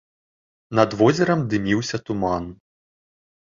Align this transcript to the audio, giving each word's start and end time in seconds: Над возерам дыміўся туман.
Над 0.79 0.89
возерам 1.01 1.45
дыміўся 1.53 1.97
туман. 2.07 2.51